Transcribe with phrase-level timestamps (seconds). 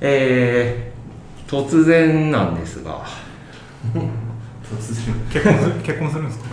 [0.00, 3.04] えー、突然なんですが。
[4.64, 5.14] 突然。
[5.30, 6.44] 結婚する結婚するんですか？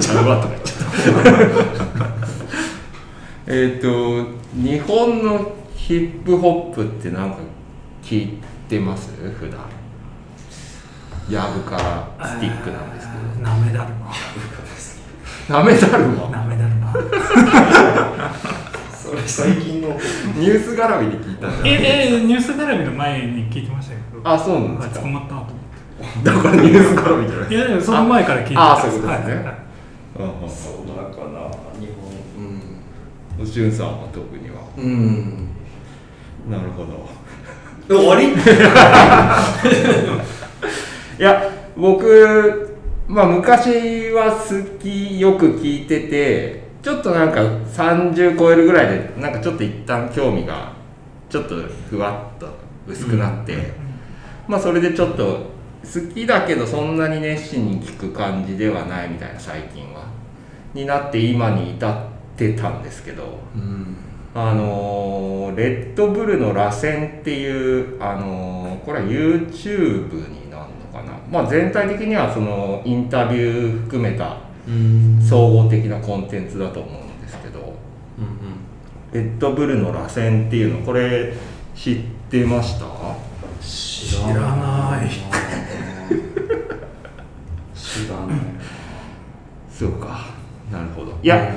[0.00, 0.74] ちゃうわとか言っちゃ
[1.84, 2.06] った
[3.46, 3.86] えっと
[4.54, 7.38] 日本のヒップホップってなんか
[8.02, 8.38] 聞い
[8.68, 9.10] てます？
[9.10, 9.60] 普段。
[11.30, 11.76] ヤブか
[12.18, 14.04] らスティックなんですけなめだるど
[15.54, 16.92] なめだるままなめだるま
[19.32, 19.88] 最近の。
[19.88, 24.20] ニュース絡みで聞いたええニュース並びの前に聞いてましたけど。
[24.28, 25.00] あそうなんですか。
[25.00, 25.46] はい捕まったと思っ
[26.24, 29.34] だからニュース絡みじゃないていやいやその前から聞いてああたそういうことですね。
[29.34, 29.44] はい。
[29.44, 29.56] はい。
[30.18, 31.50] うんうんそうだから
[31.80, 32.02] 日本
[33.40, 34.88] おしゅんさんは特にはうんう
[36.48, 37.08] んなるほど
[37.88, 38.28] え終わり
[41.18, 41.22] い。
[41.22, 42.76] や僕
[43.08, 45.86] まあ昔は好きよく聞い。
[45.86, 50.72] ててちょっとなんか30超えるぐらいでなんかちょっと一旦興味が
[51.30, 51.54] ちょっと
[51.88, 52.48] ふわっと
[52.86, 53.72] 薄くなって、
[54.48, 60.10] まあそれでちょっと好きだけどそんなに熱心に聞く感じではないみたいな最近は。
[60.74, 63.96] になって今に至ってたんですけどうん。
[64.34, 74.51] あのーレッドブルの螺旋っていう、あのーこれは YouTube になるのかな、まあ、全体的にはそのインタビュー含めたうん
[75.20, 77.60] 総合的なコンテンツだと思うんですけど。
[78.18, 78.62] うん
[79.12, 81.34] レッドブルの螺旋っていうのこれ
[81.74, 81.96] 知っ
[82.30, 82.86] てました？
[83.60, 85.10] 知らない。
[87.74, 88.36] 知らない。
[89.70, 90.26] そうか。
[90.72, 91.12] なるほど。
[91.22, 91.54] いや、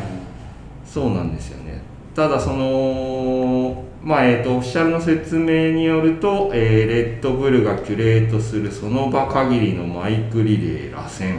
[0.86, 1.82] そうなんですよね。
[2.14, 11.36] ただそのまあえー、とオフィシャルの説明によると、えーレッドブルがキュレートするその場限りのマイクリレー螺旋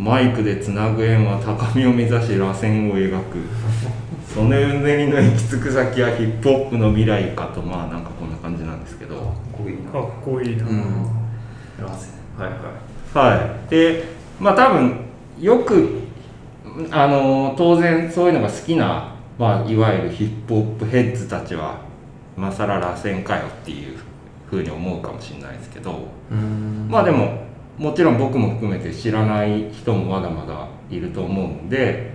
[0.00, 3.36] マイクでつなぐ円は高みを目指し螺旋を描く。
[4.26, 9.16] そのうねりの行き着く先はヒップホップの未来かとまあなんかこんな感じなんですけど。
[9.16, 9.90] かっこいいな。
[9.90, 10.78] かっこいいな、うん。
[10.78, 10.84] は
[12.38, 13.36] いはい。
[13.36, 14.04] はい、で
[14.40, 15.00] まあ多分
[15.38, 16.00] よく
[16.90, 21.82] あの当然そういうのが好きな、まあ、いわゆるヒップホップヘッズたちは
[22.38, 23.98] 今更螺旋かよっていう
[24.48, 26.08] ふうに思うかもしれないですけど。
[26.30, 26.86] うん。
[26.88, 32.12] まあでももちろん僕も含めて知らない人もまだまだいると思うんで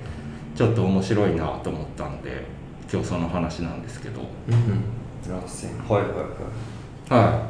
[0.55, 2.45] ちょっと面白いなと思ったんで
[2.91, 4.21] 今日その話なんですけど。
[4.21, 5.77] うんラセン。
[5.87, 7.33] はいはいはい。
[7.33, 7.49] は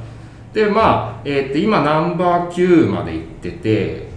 [0.52, 4.08] い、でまあ、えー、と今ナンバー9まで行ってて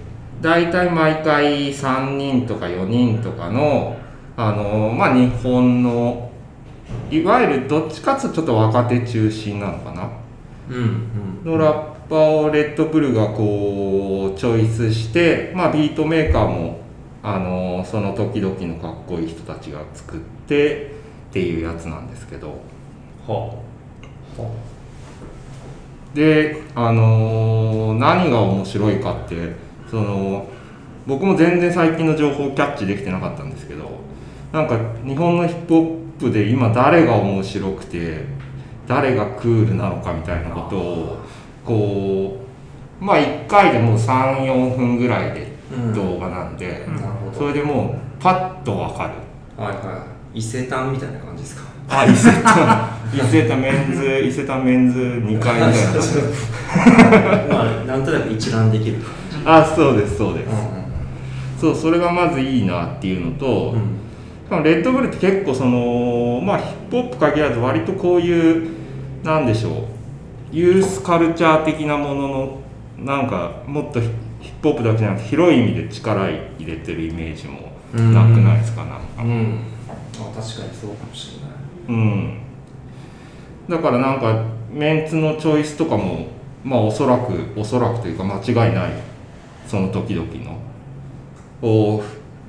[0.41, 3.97] 大体毎回3人とか4人とかの、
[4.37, 6.31] あのまあ、日本の
[7.11, 10.09] いわゆるどっちかっていうとちょっと若手中心なのかな
[11.45, 16.81] のラッパーをレッドブルがこうチョイスして、まあ、ビートメーカーも、
[17.23, 20.93] あのその時々のかっこいい人たちが作って
[21.31, 22.49] っていうやつなんですけど。
[23.27, 23.59] は
[24.39, 24.43] あ。
[24.43, 24.51] は
[26.15, 29.53] であのー何が面白いかって
[29.91, 30.47] その
[31.07, 33.91] 僕も全然最近の情報をキャッチできてなかったんですけど
[34.53, 38.25] なんか日本のヒップホップで今誰が面白くて
[38.89, 41.19] 誰がクールなのかみたいなことを
[41.65, 42.41] こ
[43.01, 45.95] うまあ1回でもう34分ぐらいでうん。
[45.95, 46.87] 動画なんで、
[47.37, 49.63] それでもうパッと分かる。
[49.63, 50.39] はいはい。
[50.39, 51.63] 伊勢丹みたいな感じですか？
[51.91, 52.89] あ伊勢丹。
[53.13, 53.61] 伊勢丹。
[53.61, 55.73] メンズ伊勢丹メンズ2階みたい
[57.49, 57.55] な。
[57.55, 59.37] まあなんとなく一覧できる感じ。
[59.45, 63.98] あそうですそうです、うそうそれがまずいいなっていうのと、んうん
[64.51, 68.71] レッドブルって結構そのまあヒップホップ限らず割とこういう
[69.23, 69.73] なんでしょう
[70.51, 72.61] ユースカルチャー的なものの
[72.99, 74.09] なんかもっとヒ
[74.41, 79.23] ヒップホップだけじゃなくて広い意味で力入れてるイメージもなくないですかなんか。
[79.23, 79.61] うん。
[79.89, 80.45] あ確かに
[80.75, 81.51] そうかもしれない。
[81.89, 82.41] うん。
[83.69, 86.29] だからなんかメンツのチョイスとかも
[86.65, 88.37] まあおそらくおそらくというか間
[88.67, 88.93] 違いない
[89.67, 90.59] その時々の。
[91.61, 92.03] を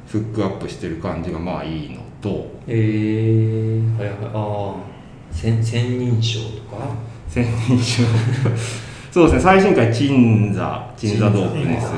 [0.09, 4.75] フックアップしてる感じがまあいいのとえー、はいはいああ
[5.31, 6.83] 千千人称とか？
[7.29, 8.03] 千人称。
[9.11, 9.41] そうですね。
[9.41, 10.91] 最新回鎮座。
[10.97, 11.91] 鎮座 DOPENESS。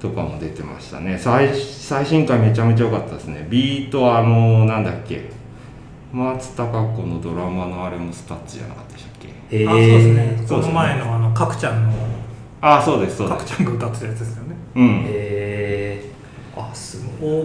[0.00, 1.16] とかも出てましたね。
[1.18, 3.46] 最最新回めちゃめちゃ良かったですね。
[3.50, 5.30] ビートはあのなんだっけ？
[6.12, 9.28] 松たか子のドラマのあれも STUTS じゃなかったでしたっけ？
[9.50, 10.42] えあそうですね。
[10.46, 11.92] その前のあの角ちゃんの
[12.60, 14.56] あそうですそうで角すちゃんが歌ってたやつですよね。
[14.76, 15.04] うん。
[15.06, 15.29] えー、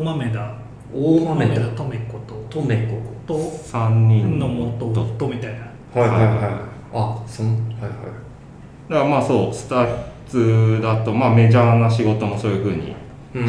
[0.05, 0.55] 豆田
[0.93, 1.55] 大豆。
[1.55, 1.69] だ。
[1.71, 2.35] とめこと。
[2.49, 4.37] とめこと三人。
[4.37, 5.99] の元とみたいな。
[5.99, 6.75] はいはいはい。
[6.93, 7.91] あそんはいはい。
[8.87, 9.87] だからまあそうスタッ
[10.27, 12.95] ツだとまあメジャーな仕事もそういうふうに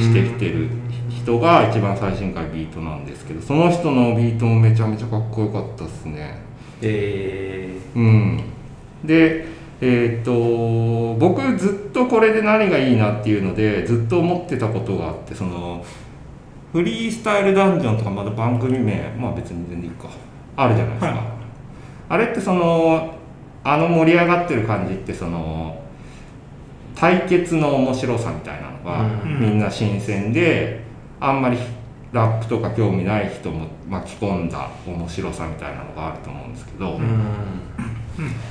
[0.01, 0.69] してきてる
[1.11, 6.41] 人が一番最新回ビートなんですけどその人のビートもめちゃめちゃかっこよかったですね。
[6.81, 8.43] えうん、
[9.05, 9.47] で
[9.83, 15.85] えーっと僕ずっとこれで何がいいなっていうのでずっと思ってたことがあってその
[16.77, 20.11] フリースタイルダンジョンとかまだ番組名まあ別に全然いいか。
[20.57, 21.27] あるじゃないですか、はい。
[22.11, 23.15] あれってその
[23.65, 25.83] あの盛り上がってる感じってその
[26.95, 29.41] 対決の面白さみたいなのが、うん。
[29.41, 30.85] みんな新鮮で
[31.19, 31.57] あんまり
[32.13, 37.01] ラップとか興味ない人も巻き込んだ面白さみたいなのがあると思うんですけど、うん。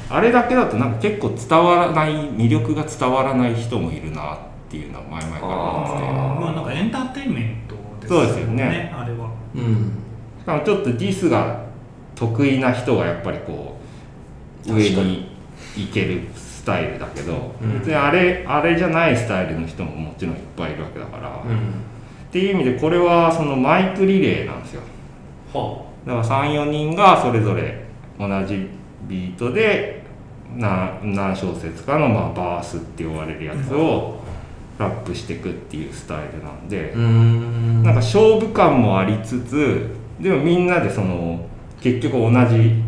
[0.09, 4.37] あれだけだとなんか結構伝わらない魅力が伝わらない人もいるなっ
[4.67, 6.11] ていうのは前々から思ってて。
[6.11, 7.64] まあなんかエンターテインメント
[8.07, 8.93] ですそうですよね。
[8.95, 9.29] あれは。
[9.55, 9.91] うん。
[10.41, 11.65] しかもちょっとディスが
[12.15, 13.77] 得意な人がやっぱりこ
[14.67, 15.29] う上に
[15.75, 17.79] 行けるスタイルだけど、うん。
[17.79, 22.31] 別にあれあれじゃないスタイルの人ももちろんいっぱいいるわけだから、っうん。
[22.31, 24.81] ていう意味でこれはそのマイクリレーなんですよ。
[25.53, 27.85] はだから34人がそれぞれ
[28.19, 28.67] 同じ
[29.07, 30.03] ビートで
[30.55, 34.19] な何小節かのまあバースって呼ばれるやつを
[34.77, 39.89] ラップしていくっていうスタイルなんでなんか勝負感もありつつ
[40.19, 41.45] でもみんなでその
[41.81, 42.83] 結局同じ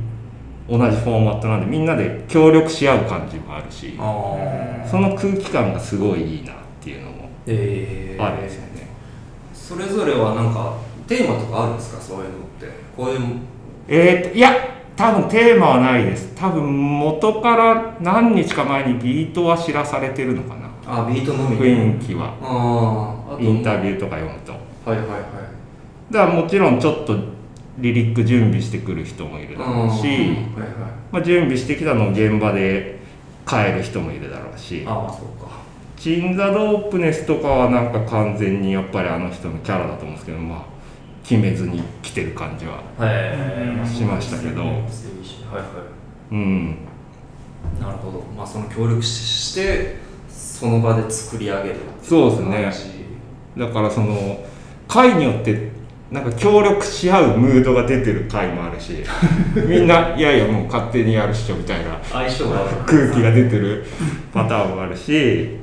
[0.70, 3.94] 同じフォーマットなんでみんなで協力し合う感じもあるし
[4.90, 8.88] その空気感がすごいいいなっていうのもええあるんですよね。
[9.54, 10.76] それぞれはなんか
[11.08, 12.02] テーマとかあるんですか？
[12.02, 12.70] そういうのって。
[12.98, 13.20] こういう
[13.88, 14.52] えー、といや
[14.98, 16.34] 多分テーマはないです。
[16.36, 22.34] 多分元から何日か前にビートは知らされてるのかなあビートのみ雰囲気は。
[22.42, 23.44] あああと。
[23.44, 24.54] インタビューとか読むと。
[24.90, 25.22] はいはいはい。
[26.14, 27.18] だからもちろんちょっと
[27.80, 30.38] リリック準備してくる人もいるだろうし、はいはい。
[31.12, 33.00] まあ、準備してきたのを現場で
[33.50, 34.84] 変える人もいるだろうし。
[34.88, 35.58] ああそうか。
[35.98, 40.66] チン・ザ・ドープネスとかはなんか完全にやっぱりあの人のキャラだと思うんですけどまあ
[41.24, 44.62] 決めずに来てる感じははいしましたけど。
[44.62, 44.84] はいはい。
[46.32, 46.78] うん。
[47.82, 48.24] なるほど。
[48.38, 50.07] まあその協力しして
[50.60, 52.74] その場で作り上げるそうですね。
[53.56, 54.44] だからその
[54.88, 55.70] 回によって
[56.10, 59.04] なんか協力し合うムードが出てる回もあるし。
[59.68, 63.86] みんないやいやもう勝手にやるっしょみたいな相性が空気が出てる
[64.34, 65.58] パターンもあるし。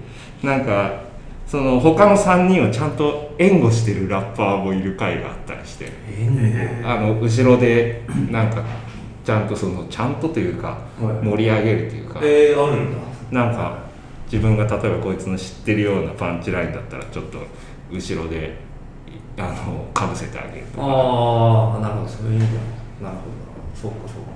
[0.44, 1.02] なんか
[1.44, 5.86] その他の3人をちゃんと援護してるラッパーもいる回があったりして。
[6.08, 8.62] えあの後ろでなんか
[9.24, 11.26] ちゃんとそのちゃんとというかはい。
[11.26, 12.20] 盛り上げるというか。
[12.22, 12.98] えー、あるんだ。
[13.32, 13.83] なんか
[14.26, 17.38] 自分が例えばこいつの知ってるようなパンチラインだったらちょっと
[17.90, 18.56] 後ろで
[19.36, 20.84] あのかぶせてあげるとか。
[20.84, 22.08] ああなるほど。
[22.08, 22.46] そういう意味
[23.00, 23.44] だなるほど
[23.74, 24.34] そうかそうか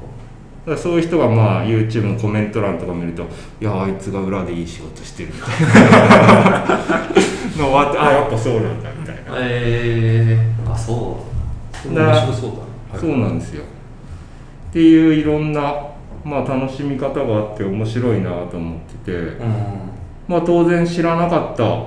[0.71, 3.23] だそういう人がまあ YouTube のコメント欄とか見ると
[3.61, 7.09] 「いやあいつが裏でいい仕事してる」みたいな。
[7.59, 11.25] のはあってあやっぱそうなんだみたいな、えー、あそ
[11.85, 12.57] う面白そうだ。
[12.57, 13.63] ねそうなんですよ。
[14.71, 15.75] っていういろんな、
[16.25, 19.91] まあ、楽しみ方があって面白いなと思ってて、うん。
[20.29, 21.87] まあ、当然知らなかった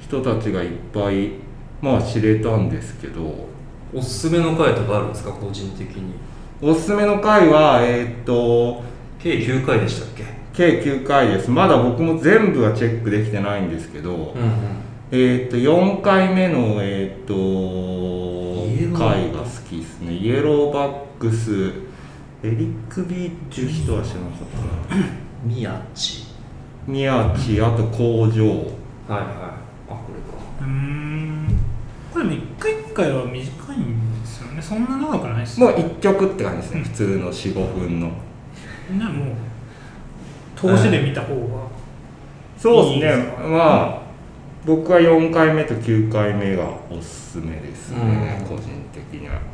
[0.00, 1.32] 人たちがいっぱい、
[1.80, 3.48] まあ、知れたんですけど。
[3.94, 5.30] おすすめの回とかあるんですか？
[5.32, 6.12] 個人的に。
[6.60, 8.82] おすすめの回はえーっと
[9.18, 10.24] 計9回でしたっけ？
[10.52, 11.50] 計9回です。
[11.50, 14.32] まだ僕も全部はチェックできてないんですけど、うんうん。
[15.10, 20.12] えーっと4回目のえーっと回が好きですね。
[20.12, 21.72] イエローバックス。
[22.42, 25.02] エリック・ビーっていう人は知らなかったな。
[25.44, 26.26] 宮地
[26.88, 28.44] 宮地あと工場。
[28.46, 29.24] はいはい。
[29.88, 30.00] あこ
[30.60, 31.48] うーん。
[32.12, 34.62] これも一回一回は短いんですよね。
[34.62, 36.80] そんな長くないですもう1曲って感じですね。
[36.82, 38.06] 普通の45分の。
[38.08, 38.12] ね
[39.04, 39.34] もう
[40.56, 41.68] 投資で見た方が
[42.56, 42.94] そうですね。
[42.94, 43.42] いいですか？
[43.48, 43.98] まあ
[44.64, 48.46] 僕は4回目と9回目がおすすめですね、うん。
[48.46, 49.34] 個人的には。
[49.34, 49.44] れか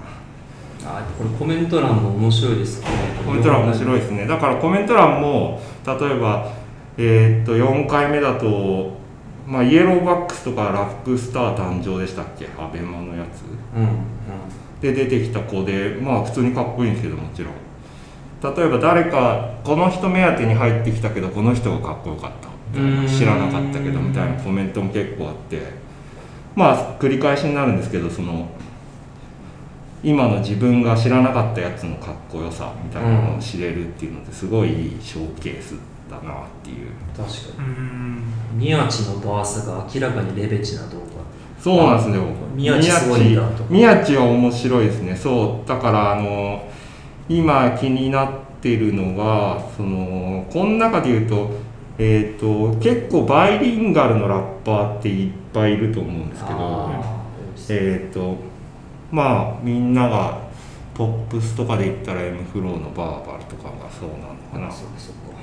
[0.87, 2.89] あこれコメント欄も面白いですね
[3.25, 4.27] コメント欄面白いですね。
[4.27, 6.53] だからコメント欄も例えば
[6.97, 9.03] えーっと4回目だと
[9.47, 12.47] まあ、イエローバックスとかラップスター誕生でしたっけ？
[12.59, 13.43] アベマのやつ。
[13.77, 13.91] うんうん。
[14.81, 17.53] で出てきた子でまあ普通にかっこいいんですけどもちろん。
[18.57, 22.49] 例えば誰かこの人目当てに入ってきたけどこの人がかっこよかった。
[23.07, 25.61] 知らなかったけどみたいなコメントも結構あって。
[26.55, 28.49] まあ繰り返しになるんですけどその
[30.03, 35.75] 今の自分が知らなかったやつのかっこよさみたいなのを知れるっていうのですごいいいショーケース
[36.11, 36.91] だなっていう。
[37.17, 38.59] 確かに。
[38.59, 41.05] 宮地のバースが明らかにレベチな動画。
[41.61, 42.23] そうなんですよ。
[42.55, 45.17] 宮地すごいんだと宮地は面白いですね。
[45.17, 45.69] そう。
[45.69, 46.69] だからあの
[47.29, 48.29] 今気になっ
[48.61, 51.51] てるのがそのこの中で言うと
[51.97, 57.15] えっ、と結構バイリンガルのラッパーっていっぱいいると思うんですけどあ
[57.69, 58.37] えっ、と
[59.13, 60.39] まあみんなが
[60.93, 64.71] ポップスとかで言ったら M フローのバーバルとかがそうなのかな。
[64.71, 65.34] そうかそうか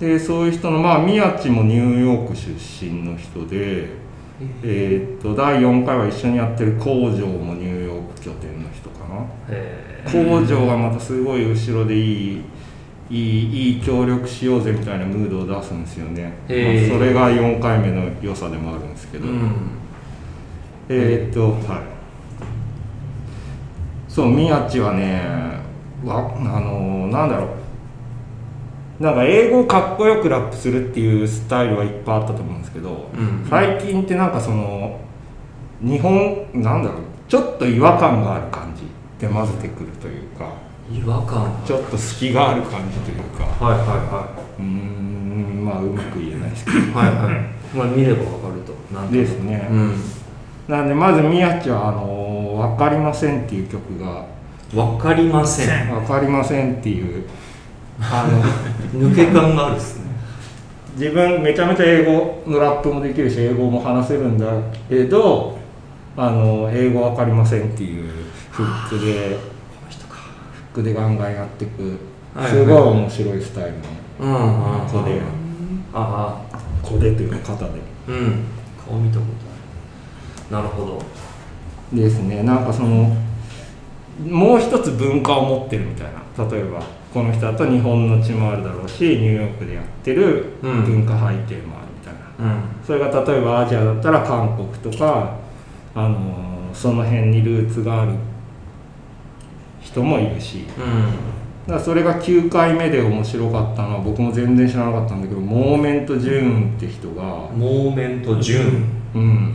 [0.00, 2.50] でそういう人のまあ宮地もニューヨーク出
[2.84, 3.90] 身の人で、
[4.62, 9.26] えーっと第4回は一緒にやってる工場もニューヨーク拠点の人かな。
[9.50, 12.42] へ工場がまたすごい後ろでいい
[13.10, 19.52] いいいい協力しようぜみたいなムードを出すんですよね、まあそれが4回目の良さでもあるんですけど、うん。
[20.88, 21.82] えーっとはい。
[24.08, 25.22] そう宮地はね
[26.04, 27.48] わあのなんだろう
[29.00, 33.46] なんか英語をかっこよくラップするっていうスタイルはいっぱいあったと思うんですけど、うん。
[33.48, 35.00] 最近ってなんかその
[35.80, 38.82] 日本なんだろうちょっと違和感がある感じ
[39.18, 40.52] で混ぜてくるというか
[40.92, 41.50] 違和感。
[41.64, 43.44] ちょっと隙がある感じというか。
[43.64, 44.28] はいはいは
[44.58, 46.78] うーんまあうまく言えないですけど。
[46.78, 47.76] いはいはい。
[47.76, 48.74] まあ見ればわかると。
[48.94, 49.66] なんですね。
[49.70, 49.94] うん。
[50.68, 54.24] なんでまず宮地はあの「分かりません」っていう曲が
[54.74, 57.24] わかりません「分かりません」っていう
[58.00, 58.26] あ
[58.94, 60.10] の抜け感があるっすね。
[60.96, 64.46] 自分めちゃめちゃ英語のラップもできるし英語も話せるんだ
[64.88, 65.58] けど
[66.16, 68.10] あの英語分かりませんっていう
[68.50, 71.98] フックでこの人かフックでガンガンやっていく
[72.34, 75.20] はいすごい面白いスタイルの子で。
[75.92, 76.40] あ
[76.82, 77.70] 子でというか肩で。
[78.08, 78.44] あうん。
[78.86, 79.24] 顔見たこ
[80.50, 81.02] とあるなるほど。
[81.92, 82.42] ですね。
[82.42, 83.16] なんかその
[84.28, 86.20] もう一つ文化を持ってるみたいな。
[86.48, 90.84] 例えばこの人だと日本の血もあるだろうしニューヨークでやってるうん。
[90.84, 92.62] 文化背景もあるみたいな、うん。
[92.86, 95.36] それが例えばアジアだったら韓国とか、
[95.94, 98.12] あのーその辺にルーツがある
[99.80, 100.66] 人もいるし。
[101.66, 108.84] だからそれが9回目で面白かったのは僕も全然知らなかったんだけどモーメント・ジューンって人がモーメントジュン。
[109.14, 109.54] うん。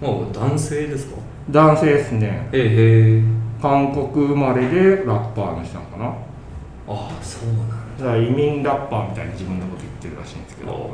[0.00, 1.16] もう男性ですか？
[1.50, 2.48] 男性ですね。
[2.52, 3.22] えへえ。
[3.62, 6.14] 韓国生まれでラッパーの人なのかな
[6.92, 7.68] ああそうなん
[7.98, 8.04] だ。
[8.04, 10.90] から移民ラッパーみたいに自分のこと言ってるらしいんですけだど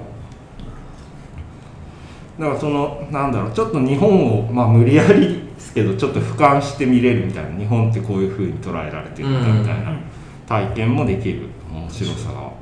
[2.38, 9.98] だからそのなんだろうちょっと日本をまあ無理やりですけどちょっと俯瞰して見れるみたいな日本ってこういうふうに捉えられてるんだみたいな
[10.46, 12.52] 体験もできる面白さが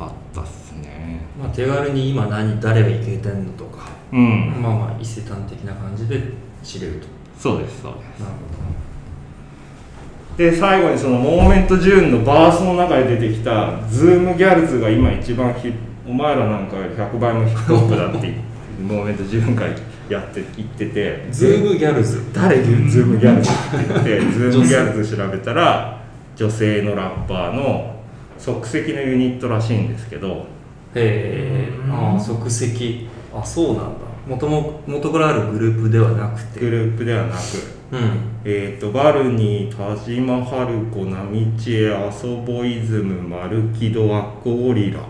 [0.00, 1.20] あったっすね。
[1.38, 4.54] まあ手軽に今何誰がいけてんのとかうん。
[4.62, 6.22] まあまあ伊勢丹的な感じで
[6.62, 7.06] 知れると。
[7.38, 8.20] そうですそうです。
[8.20, 8.32] なる
[10.36, 15.72] で最後にその Moment Joon のバースの中で出てきた Zoomgals が今一番ヒ
[16.08, 18.34] お前らなんかより100倍もヒップホップだって
[18.82, 19.66] Moment Joon が
[20.08, 22.22] やって言ってて Zoomgals？
[22.32, 25.98] 誰 Zoomgals って言って Zoomgals 調べたら
[26.34, 27.94] 女性のラッパーの
[28.38, 30.46] 即席のユニットらしいんですけど。
[30.94, 33.08] へえああ即席。
[33.34, 33.82] あそうなんだ。
[34.28, 36.60] 元も元からあるグループではなくて。
[36.60, 37.36] グループではなく
[37.92, 38.00] うん。
[38.44, 45.00] えー、とバルニー田島春子波千恵アソボイズムマルキドアッコゴリラ。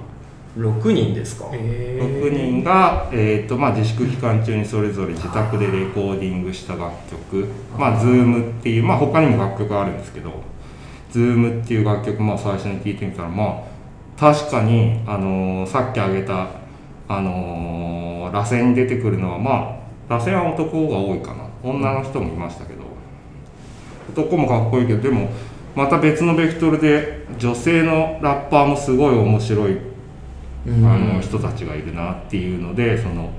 [0.59, 1.47] 6人ですか？
[1.53, 7.49] え6人が、えーとまあ、自粛期間中にそれぞれ自宅でレコーディングした楽曲
[7.79, 10.31] 「まあ、Zoom っていう、まあ、他にも楽曲あるんですけど
[11.11, 16.47] 「Zoom っていう楽曲、まあ、最初に聴いてみたらまあ確かに、あのーさっき挙げた、
[17.09, 19.75] あのー螺旋に出てくるのはま
[20.09, 22.83] あ螺旋は男が多いかな女の人もいましたけど
[24.11, 25.31] 男もかっこいいけどでも
[25.75, 29.78] また別のベクトルで女性のラッパーもすごい面白い
[30.66, 33.31] あの人たちがいるなっていうのでその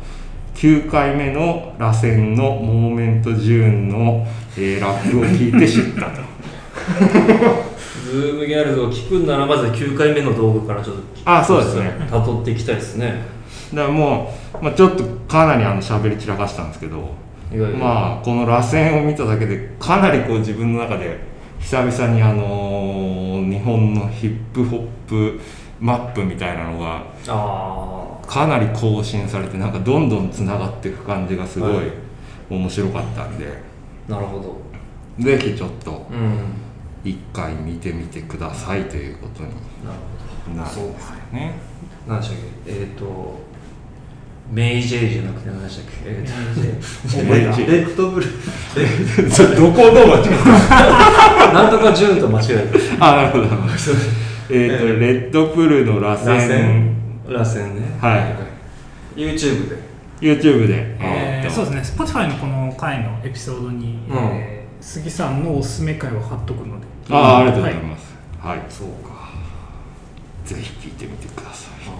[0.55, 4.25] 9回目の螺旋のモーメントジューンの、
[4.57, 6.21] えーラップを聞いて知ったと。
[8.05, 11.91] Zoomgals を聞くんならまず9回目の動画からちょっとあそうですね。
[12.09, 13.21] たどっていきたいですね。
[13.73, 17.15] だからもう、まあ、ちょっとかなりあの喋り散らかしたんですけど
[17.57, 21.19] まあこの RASEN を見ただけでかなりこう自分の中で
[21.59, 25.39] 久々にあのー日本のヒップホップ
[25.79, 31.85] マップみたいなのがあかなり更新されてなんかどんどんつながっていく感じがすごいはい。
[32.49, 33.47] 面白かったんで、
[34.09, 35.23] あなるほど。
[35.23, 36.53] ぜひちょっとうん。
[37.03, 39.49] 一回見てみてくださいということに
[40.55, 41.53] なるなるんですよね。
[42.07, 42.71] ほど何でしたっけ？
[42.71, 43.05] えっ、と
[44.51, 45.97] メイジェイじゃなくて何でしたっけ？
[46.05, 47.71] えーとメイジェイ。
[47.71, 48.25] レッドブル。
[48.25, 48.29] レ
[49.29, 50.21] それどこをどう間違
[51.49, 53.07] えなんとかジューンと間違えた。
[53.13, 53.73] あなるほどなるほど。
[54.49, 56.37] えっとレッドプルの螺旋。
[56.47, 56.91] 旋。
[57.33, 57.97] 螺旋ね。
[58.01, 58.17] は
[59.15, 59.19] い。
[59.19, 59.93] YouTube で。
[60.21, 62.03] YouTube で、えそうですね。
[62.05, 64.17] Spotify のこの回のエピソードに、うん。
[64.17, 66.85] えー杉さんのおすすめ回を貼っとくので。
[67.09, 68.13] ああありがとうございはます。
[68.41, 69.29] はい、そうか。
[70.43, 71.87] ぜひ聞いてみてください。
[71.87, 71.91] あ